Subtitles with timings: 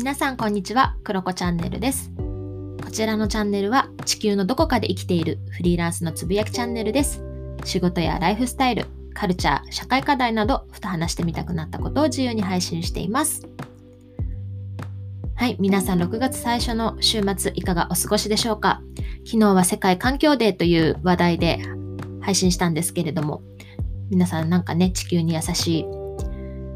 [0.00, 2.10] 皆さんこんにちは、クロコチャンネルです。
[2.16, 7.22] こちらのチャンネルは地球のどこかで生きているフリーランスのつぶやきチャンネルです。
[7.66, 13.46] 仕事やライフスタイル、カルチャー、社会課題など、ふと話してみたくなったことを自由に配信しています。
[15.34, 18.80] はい、皆さん6月最初の週末いかがお過ごしでしょうか？
[19.26, 21.58] 昨日は世界環境デーという話題で
[22.22, 23.42] 配信したんですけれども、
[24.08, 25.86] 皆さんなんかね、地球に優しい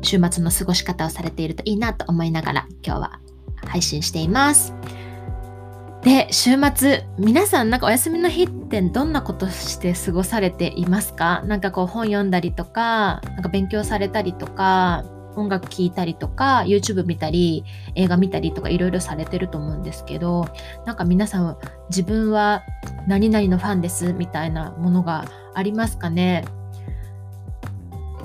[0.05, 3.21] 週末の過ごし方をされているといいなと思いながら今日は
[3.67, 4.75] 配信しています。
[6.03, 11.43] で、週末、皆さんなんかお休みの日ってどんなことして過ごされていますか？
[11.47, 15.05] なんかこう本読んだりとか、なんか勉強されたりとか、
[15.35, 20.47] 音楽聴いたりとか、YouTube 見たり、映画見たりとかいろいろされてると思うんですけど、
[20.85, 21.57] なんか皆さん
[21.89, 22.63] 自分は
[23.09, 25.25] 何々のファンですみたいなものが
[25.55, 26.45] ありますかね？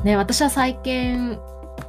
[0.04, 1.40] ね、私は最近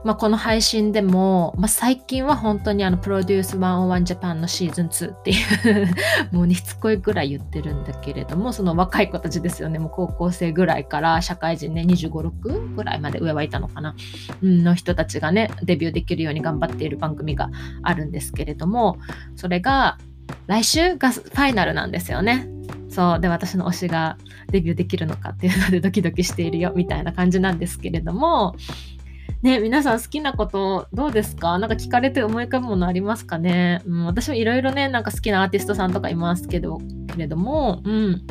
[0.02, 5.88] まあ、この配信でも、まあ、最近は本当にあのプロデュース101ジャパンのシーズン2っていう
[6.32, 13.94] もうにしつこいぐらい言ってるんだけれどもその若い子たちですよねもう高校生ぐらいから社会人ね2 5 6ぐらいまで上はいたのかな、
[14.42, 17.50] の人たちがねデビューできるように頑張っている番組が
[17.82, 18.98] あるんですけれども
[19.36, 19.98] それが
[20.46, 22.48] 来週がファイナルなんですよね。
[22.88, 24.18] そうで私の推しが
[24.50, 28.56] デビューできるのかっていうのでドキドキしているよみたいな感じなんですけれども
[29.42, 31.58] ね、皆さん好きなことどうですか？
[31.58, 38.22] なんか聞かれて思い浮かぶものありますかね、うん、私もいろいろね、なんか好きなアーティストさんとかいますけど、けれども、うん、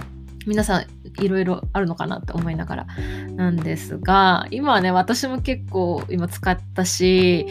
[0.46, 0.86] 皆さん
[1.20, 2.88] いろいろあるのかなって思いながら
[3.36, 7.48] なんですが、今はね、私も結構今使ったし、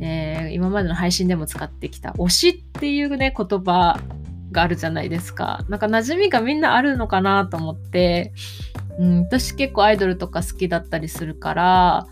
[0.00, 4.00] えー、今までの配信でも使ってきた推しっていうね、言葉
[4.50, 5.64] があるじゃないですか。
[5.68, 8.32] なんか馴染みがみんなあるのかなと思って、
[8.98, 12.06] うん、私結構アイドルとか好きだったりするから、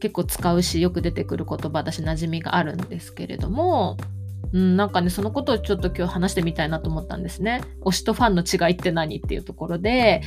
[0.00, 3.96] 結構使うしよく出てくる言葉私馴染みがあるんですけれども、
[4.52, 7.62] うん、なんかねそのことをちょっと今日話してみたいなと思ったんですね。
[7.82, 10.22] 推しとファンの違いって何っていうところで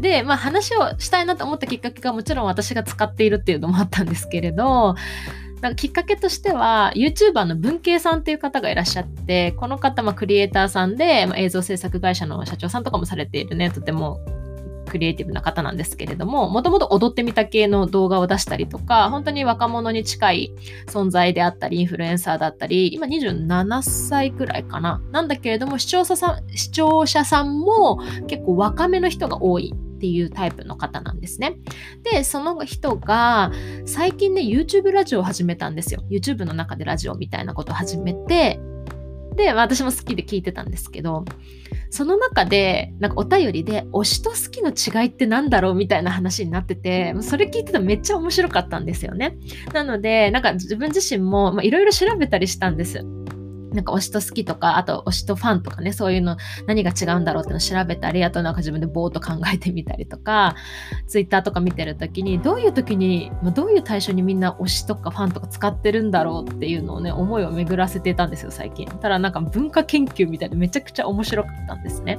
[0.00, 4.94] で、まあ、話をしたいなと思ったきっかけがもちろん私が使っているっていうのもあったんですけれど
[5.60, 14.20] なんかきっかけとしては YouTuber の文慶さんっていう方がいらっしゃってこの方、まあ、クリエイターさんで、まあ、映像制作会社の社長さんとかもされているねとても
[14.88, 20.52] クリエイティブな方なんですけれども、もともと踊ってみた系の動画を出したりとか、本当に若者に近い
[20.86, 25.00] 存在であったり、インフルエンサーだったり、今27歳くらいかな。
[25.12, 31.56] なんだけれども、視聴者さん、視聴者さんも結構若めの人が多いっていうタイプの方なんですね。
[32.04, 33.50] で、その人が
[33.84, 36.02] 最近ね、YouTube ラジオを始めたんですよ。
[36.08, 38.60] YouTube の中でラジオみたいなことを始めて、
[39.34, 41.24] で、私も好きで聞いてたんですけど、
[41.90, 45.74] その中で、なんかお便りで、推しと好きの違いって何だろう？
[45.74, 49.36] みたいな話になってて、それ聞いてたらめっちゃ面白かったんですよね。
[49.72, 53.04] なので、なんか自分自身もいろいろ調べたりしたんです。
[53.72, 56.36] なんか推しと好きとか、あと推しとファンとかね、そういうの
[56.66, 60.54] 何が違うんだろうってのを調べたり、あとなんか自分でぼーっと考えてみたりとか、
[61.06, 68.86] ツイッターとか見てる時に、どういう時に、どういう対象にみんな推しとかファンとか使ってるんだろうっていうのをね、思いを巡らせてたんですよ、最近。
[68.86, 72.18] ただなんか文化研究みたいでめちゃくちゃ面白かったんですね。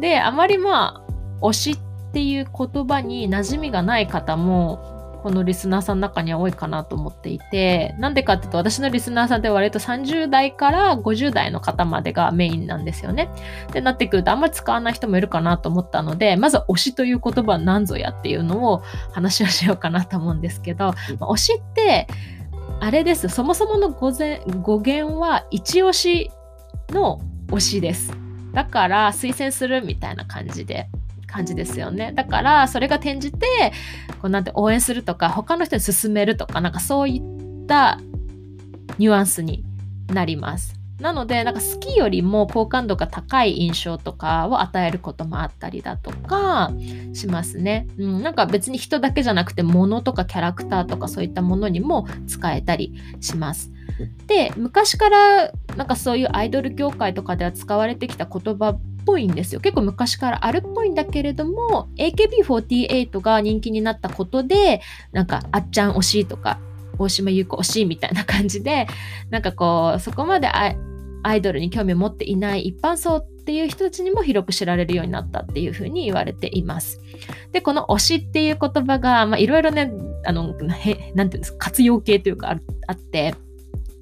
[0.00, 1.04] で、あまりま
[1.40, 13.28] あ、推しっていう言葉に馴染みがない方もこのリスナーさんの中には多いかなと思っていて、なんでかっていうと私のリスナーさんって割と30代から50代の方までがメインなんですよね。
[13.72, 18.82] で、なってくるとあんまり使わない人もいるかなと思ったので、まず推しという言葉は何ぞやっていうのを
[19.12, 22.06] 話をしようかなと思うんですけど、ま推しって、
[22.80, 23.28] あれです。
[23.28, 26.30] そもそもの語源は一押し
[26.88, 28.12] の推しです。
[28.52, 30.88] だから推薦するみたいな感じで
[31.30, 32.12] 感じですよね。
[32.12, 33.72] だからそれが転じて
[34.20, 38.00] こうなんて応援するとか他の人に勧めるとかなんかそういった
[38.98, 39.64] ニュアンスに
[40.08, 40.80] なります。
[41.00, 46.70] なのでなんか好きよりも好感度が高い印象とかを与えることもあったりだとか
[47.14, 47.86] しますね。
[47.98, 53.72] うん、なんか別に人だけじゃなくて物とかキャラクターとかそういったものにも使えたりします。
[54.26, 59.60] で昔からなんかそういうアイドル業界とかでは使われてきた言葉っぽいんですよ。
[59.60, 64.80] 結構昔からあるっぽいんだけれども、AKB48 が人気になったことで、
[65.12, 66.58] なんか、あっちゃん推しいとか、
[66.98, 68.86] 大島優子推しいみたいな感じで、
[69.30, 77.00] なんかこう、そこまでアイドルに興味を持っていない一般層っていう人たちにも広く知られるようになったっていうふうに言われています。
[77.52, 79.92] で、この推しっていう言葉が、いろいろね、
[80.24, 82.56] あの、へなんていうんですか、活用形というか
[82.86, 83.34] あって、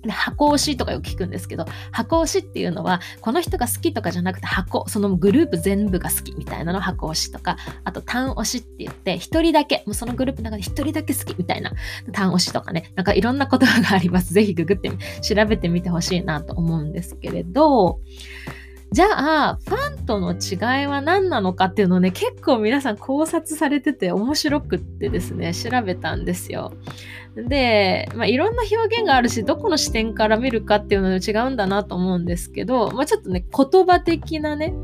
[0.02, 11.72] で箱推しとかよく聞くんですけど箱推しっていうのはこの人が好きとかじゃなくて箱そのグループ全部が好きみたいなの箱推しとかあと単推しって言って1人だけもうそのグループの中で1人だけ好きみたいな
[12.12, 14.32] 単推しとかねなんかいろんな言葉があります。
[14.32, 14.90] ぜひググって
[15.22, 18.00] 調べてみてほしいなと思うんですけれど
[18.90, 26.72] じゃあ、ファンとの違いは何なのかっていうのをね、結構皆さん考察されてて面白くってですね、調べたんですよ。
[27.36, 34.74] で、まあ、いろんな表現があるし、どこの視点から見るかっていうので違うんだなと思うんですけど、まあ、ちょっとね、言葉的なね、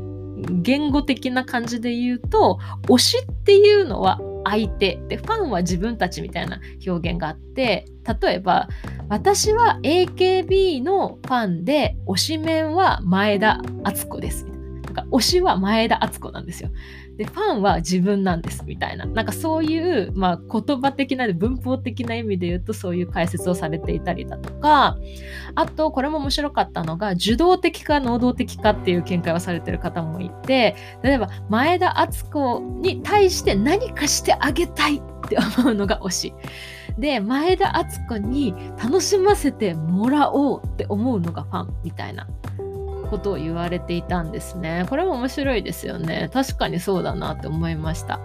[0.61, 4.99] 言語的な感じで言うと、推しっていうのは相手。
[5.07, 7.85] でファンは自分たちみたいな表現があって
[8.21, 8.69] 例えば
[9.09, 14.45] 私は AKB のファンで推しメンは前田敦子です。
[14.45, 14.54] な
[14.95, 16.69] か推しは前田敦子なんですよ。
[17.17, 19.05] でファンは自分なんですみたいな。
[19.05, 24.97] なんかそういう、まあ、言葉的な文法的な意味で言うとそういう解説をされていたりだとか。
[25.55, 36.33] あとこれも面白かったのが受動的か能動的かっていう見解をされてる方もいて例えば前田敦子に対して何かしてあげたいって思うのが推し。
[36.97, 42.27] で前田敦子に楽しませてもらおうって思うのがファンみたいな。
[43.05, 44.85] ことを言われていたんですね。
[44.89, 46.29] これも面白いですよね。
[46.33, 48.19] 確かにそうだなって思いました。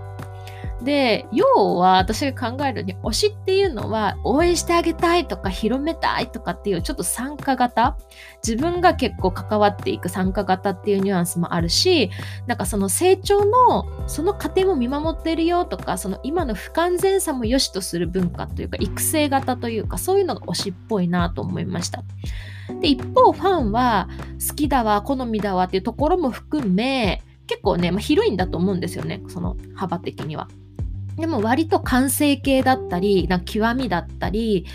[0.82, 7.99] で、要は私が考えるに推しっていうのは応援してあげたいとか広めたいとかっていうちょっと参加型
[8.47, 12.11] 自分が結構関わっていく参加型っていうニュアンスもあるし
[12.47, 22.03] なんかその成長のその過程も見守ってるよとかその今の不完全さも良しとする文化というか育成型というかそういうのが推しっぽいなと思いました。
[22.81, 24.09] で一方ファンは
[24.49, 30.49] 好きだわ好みだわっていうところも含め結構ね、まあ、広いんだと思うんですよねその幅的には。
[31.20, 34.67] でも割と完成形だったりなんか極みだったり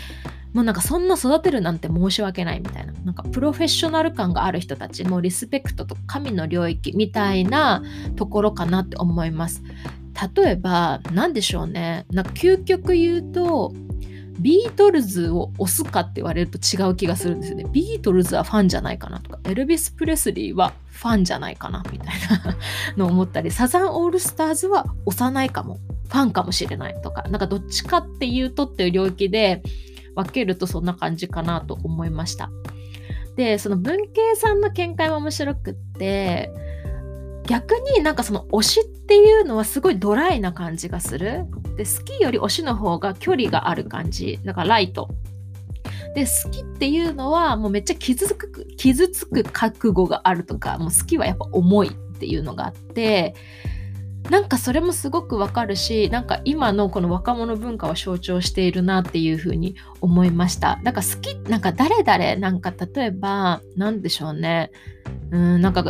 [0.52, 7.82] もうなんかそんな育てるなんて申し訳ないみたいななんかプロフェッショナル感がある人たちもリスペクトと神の領域みたいな
[8.16, 9.62] ところかなって思います。
[10.34, 13.74] 例えば何でしょうねなんか究極言うと
[14.38, 17.66] ビートルズを推すかって言われると違う気がするんですよね。
[17.72, 22.08] ビートルズはファンじゃないかなとか、エルビス・プレスリーはファンじゃないかなみたい
[22.44, 22.56] な
[22.96, 25.78] のを思ったり、サザンオールスターズは推さないかも、
[26.08, 29.62] ファンかもしれないとか、なんかどっちかっていうとっていう領域で
[30.14, 32.50] 分けるとそんな感じかなと思いました。
[33.36, 36.50] で、その文系さんの見解も面白くって、
[37.46, 41.44] 逆になんかその推しっていうのはすごいドライな感じがする。
[41.76, 44.40] で、好きより推しの方が距離がある感じ。
[44.44, 45.08] だからライト。
[46.14, 53.34] で、好きっていうのはもうめっちゃ傷つく、傷つく覚悟があるとか、もう好きはやっぱ重いっていうのがあって、
[54.30, 60.80] なんかそれもすごくわかるし、なんか今のこの若者文化を象徴しているなっていうふうに思いました。
[60.82, 64.72] だから好き、なんか誰々、なんか例えば、なんでしょうね。
[65.30, 65.84] うん、なんか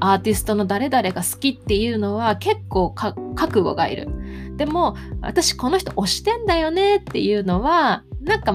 [0.00, 4.08] アーティストの誰々が好きっていうのは結構覚悟がいる。
[4.56, 8.52] でも私この人推してんだよねっていうのはなんか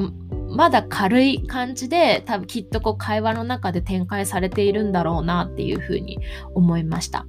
[0.49, 6.19] まだ軽い感じで多分きっとこう会話の中で展開されているんだろうなっていうふうに
[6.53, 7.25] 思いました。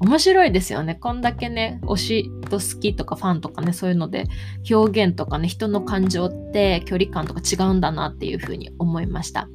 [0.00, 0.96] 面白いですよね。
[0.96, 4.26] こんだけね、推しと好きとかファンとかね、そういうので
[4.70, 9.48] 表現とかね、人の感情って距離感とか違うんだなっていうふうに思いました。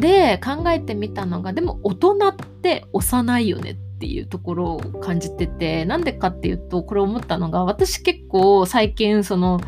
[0.00, 9.60] で考えてみたのがでも大人って幼いよねっていうところを感じててなんでかっていうとこれ思ったのが私結構最近その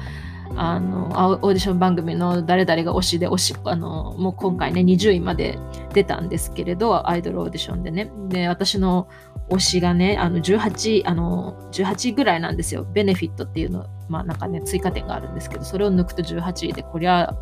[0.57, 1.09] あの
[1.43, 5.59] オーディション番組の誰々が推しで推しあのもう今回ね20位まで
[5.95, 8.11] 出たんですけれどアイドルオーディションでね。
[8.29, 9.09] で私の
[9.51, 12.85] 推しがねあの18あの18位ぐらいなんですよ。
[12.85, 17.35] ベネフィットっていうのまあなんかね追加点があるんですけどそれを抜くと18位でこりゃ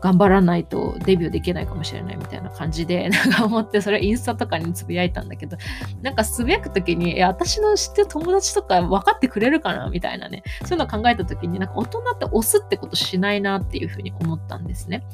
[0.00, 5.56] 頑張らないとデビューできないかもしれないみたいな感じで、 なんか思って、それインスタとかにつぶやいたんだけど、
[6.02, 15.04] なんかつぶやくときに、え、私の知ってる友達とか分かってくれるかなみたいなね、そういうのを考えたときに、なんか大人って押すってことしないなっていうふうに思ったんですね。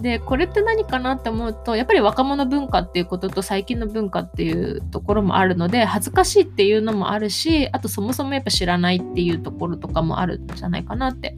[0.00, 11.36] で、これって何かなって思うと、やっぱり若者文化っていうことと最近の文化っていうところもあるので、恥ずかしいっていうのもあるし、あとそもそもやっぱ知らないっていうところとかもあるんじゃないかなって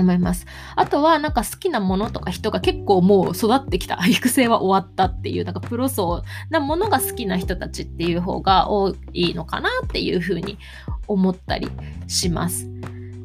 [0.00, 0.46] 思います。
[0.76, 10.58] あとはなんか好きなものとか人が結構もう育ってきた 育成は終わったっていうなんかプロ層なものが好きな人たちっていう方が多いのかなっていうふうに
[11.06, 11.68] 思ったり
[12.06, 12.68] します。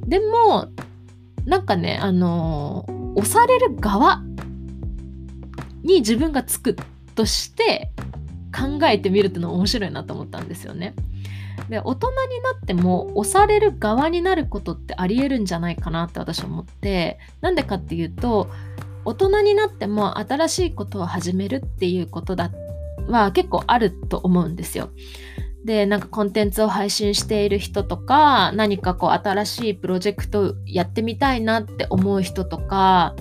[0.05, 0.67] でも
[1.45, 2.85] なんかねあの
[3.15, 4.21] 押される側
[5.83, 6.75] に自分がつく
[7.15, 7.91] として
[8.55, 10.93] 考えてみるっていうのは面白いなと思ったんですよね。
[11.69, 18.49] で大人になっても押される側になることってありえるんじゃないかなって私は思ってなんでかっていうと
[19.05, 22.51] 大人になっても新しいことを始めるっていうことだ
[23.07, 24.89] は結構あると思うんですよ。
[25.65, 33.15] でなんかコンテンツを配信している人とか何かこう新しいプロジェクトやってみたいなって思う人とか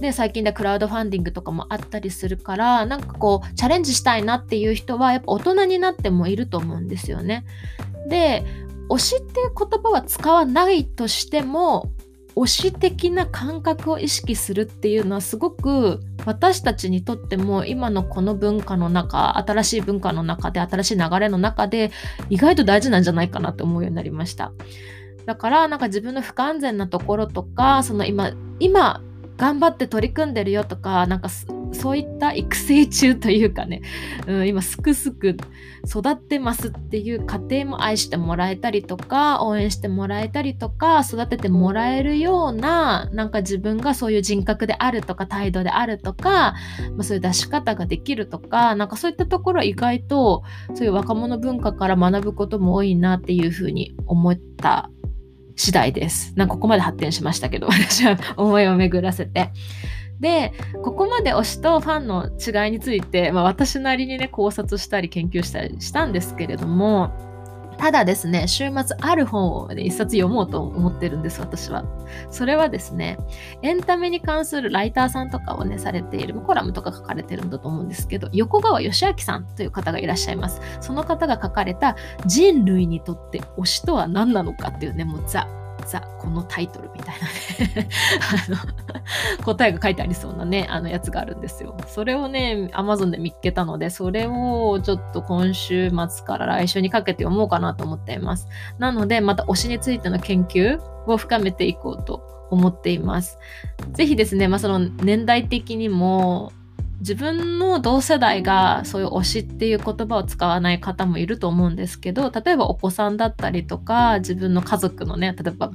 [0.00, 7.44] で最近でクラウドファンディングとかもあったりするからなんかこうチャレンジしたいなっていう人はやっぱ大人になってもいると思うんですよね。
[8.08, 8.44] で
[8.88, 11.92] 推しっていう言葉は使わないとしても
[12.34, 21.90] 推し的な感覚を意識するっていうのはすごく私たちにとっても今のこの文化の中新しい文化の中で新しい流れの中で
[22.28, 24.52] 意外と大事なんじゃないかなって思うようになりました
[25.26, 29.02] だからなんか自分の不完全なところとかその今今
[29.40, 31.30] 頑張って取り組んでるよとかなんか
[31.72, 33.80] そういった育成中というかね、
[34.26, 35.38] うん、今すくすく
[35.88, 46.52] 育ってますっていう過程も愛してもらえたりとか応援してもらえたりとか育ててもらえるようななんか自分がそういう人格であるとか態度であるとか、
[46.96, 50.42] まあ、そういう出し方ができるとかなんかそういったところは意外と
[50.74, 54.90] そういう若者文化から学ぶことも多いなっていうふうに思った
[55.60, 56.32] 次第です。
[56.36, 59.50] なんかここまで発展しましたけど 私は思いを巡らせて。
[60.18, 60.52] で
[60.82, 67.10] ここまで推しとファンの違いについて、まあ、私なりにね考察したり研究したりしたんですけれども
[67.80, 71.82] ただですね、週末ある本を、ね、一冊読もうと思ってるんです、私は。
[72.30, 73.16] それはですね、
[73.62, 80.60] エンタメに関するライターさんとかをね、されている、コラムとか書かれてるんだと思うんですけど、横川義明さんという方がいらっしゃいます。
[80.82, 81.96] その方が書かれた
[82.26, 85.48] 人類にとって推しとは何なのかっていうね、もうザ・
[85.86, 87.26] ザこのタイトルみたいな
[87.82, 87.88] ね。
[88.48, 91.76] あの答えが書いてありそうなねあのやつがあるんですよ。
[91.86, 98.48] それをね Amazon で見っけたのでそれをちょっと今週末から来週にかけて読もうかなと思っています。
[98.78, 103.38] なのでまた推しについての研究を深めていこうと思っています。
[103.92, 106.52] ぜひですね、まあ、その年代的にも
[107.00, 115.70] 自分の同世代がそういう推しっていう言葉を使わない方もいると思うんですけど例えばお子さんだったりとか自分の家族のね例えば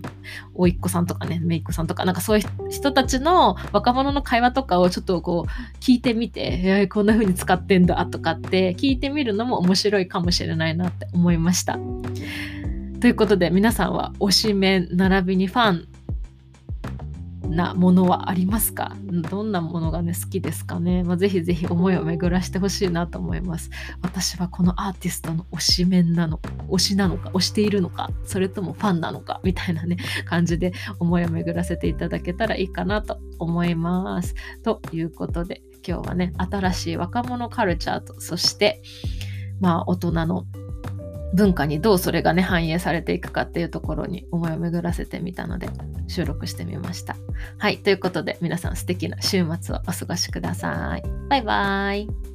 [0.54, 11.80] 甥っ子さんとかね姪っ子さんとかなんかそういう人たちの若者の会話とかをちょっとこう聞いてみて、えー、こんな風に使ってんだとかって聞いてみるのも面白いかもしれないなって思いました。
[13.02, 15.88] ということで皆さんは推しメン並びにファン
[17.56, 18.96] なものはありますか？
[19.30, 23.70] どんなものがね好きですかね、まあ、ぜひぜひ思いを巡らしてほしいなと思います。
[24.02, 34.36] 私はこのアーティストの推し面なの推しなのか推しているのかそれともファンなのかみたいなね感じで思いを巡らせていただけたらいいかなと思います。
[34.64, 38.82] ということで今日はね新しい若者カルチャーとそして
[39.60, 40.46] まあ大人の
[41.34, 45.70] 文化にどうそれがね反映されていくかっていうところに思いを巡らせてみたので
[46.08, 47.16] 収録してみました。
[47.58, 51.04] はいということで皆さん素敵な週末をお過ごしください。
[51.30, 52.35] バイバーイ。